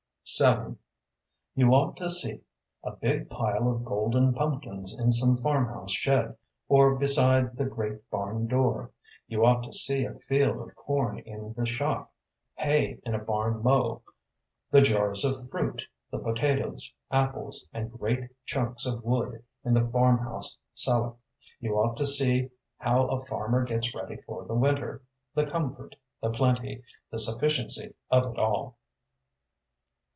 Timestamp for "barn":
8.09-8.47, 13.19-13.61